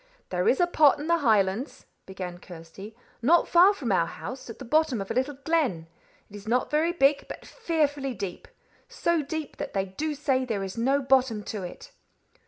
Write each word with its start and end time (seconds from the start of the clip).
"There 0.29 0.47
is 0.49 0.59
a 0.59 0.65
pot 0.65 0.97
in 0.99 1.05
the 1.05 1.19
Highlands," 1.19 1.85
began 2.07 2.39
Kirsty, 2.39 2.95
"not 3.21 3.47
far 3.47 3.71
from 3.71 3.91
our 3.91 4.07
house, 4.07 4.49
at 4.49 4.57
the 4.57 4.65
bottom 4.65 4.99
of 4.99 5.11
a 5.11 5.13
little 5.13 5.37
glen. 5.43 5.85
It 6.27 6.35
is 6.35 6.47
not 6.47 6.71
very 6.71 6.91
big, 6.91 7.27
but 7.27 7.45
fearfully 7.45 8.15
deep; 8.15 8.47
so 8.89 9.21
deep 9.21 9.57
that 9.57 9.73
they 9.73 9.85
do 9.85 10.15
say 10.15 10.43
there 10.43 10.63
is 10.63 10.75
no 10.75 11.03
bottom 11.03 11.43
to 11.53 11.61
it." 11.61 11.91